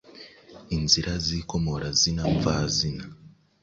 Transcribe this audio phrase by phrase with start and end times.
[0.77, 3.05] Inzira z'ikomorazina mvazina